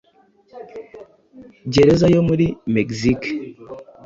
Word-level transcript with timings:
gereza 1.73 2.05
yo 2.15 2.21
muri 2.27 2.45
Mexique 2.75 3.29